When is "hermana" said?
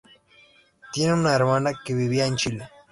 1.35-1.73